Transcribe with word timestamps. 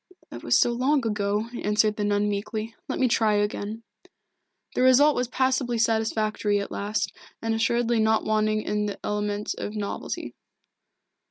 "That 0.31 0.41
was 0.41 0.57
so 0.57 0.71
long 0.71 1.05
ago," 1.05 1.47
answered 1.61 1.95
the 1.95 2.03
nun 2.03 2.27
meekly. 2.27 2.73
"Let 2.87 2.97
me 2.97 3.07
try 3.07 3.35
again." 3.35 3.83
The 4.73 4.81
result 4.81 5.15
was 5.15 5.27
passably 5.27 5.77
satisfactory 5.77 6.59
at 6.59 6.71
last, 6.71 7.13
and 7.39 7.53
assuredly 7.53 7.99
not 7.99 8.23
wanting 8.25 8.63
in 8.63 8.87
the 8.87 8.97
element 9.05 9.53
of 9.59 9.75
novelty. 9.75 10.33